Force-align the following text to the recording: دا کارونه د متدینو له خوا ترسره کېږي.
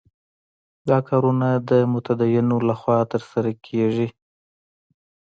دا 0.89 0.97
کارونه 1.09 1.47
د 1.69 1.71
متدینو 1.93 2.57
له 2.67 2.73
خوا 2.79 2.97
ترسره 3.11 3.51
کېږي. 3.67 4.07